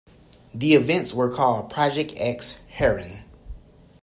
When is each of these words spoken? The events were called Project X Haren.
The 0.51 0.73
events 0.73 1.13
were 1.13 1.29
called 1.29 1.69
Project 1.69 2.13
X 2.17 2.57
Haren. 2.79 3.21